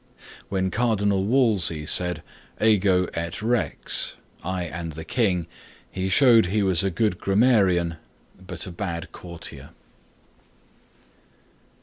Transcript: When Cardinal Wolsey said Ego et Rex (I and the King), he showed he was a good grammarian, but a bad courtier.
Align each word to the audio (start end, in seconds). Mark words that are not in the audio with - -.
When 0.49 0.71
Cardinal 0.71 1.25
Wolsey 1.27 1.85
said 1.85 2.23
Ego 2.59 3.05
et 3.13 3.39
Rex 3.43 4.15
(I 4.43 4.63
and 4.63 4.93
the 4.93 5.05
King), 5.05 5.45
he 5.91 6.09
showed 6.09 6.47
he 6.47 6.63
was 6.63 6.83
a 6.83 6.89
good 6.89 7.19
grammarian, 7.19 7.97
but 8.43 8.65
a 8.65 8.71
bad 8.71 9.11
courtier. 9.11 9.69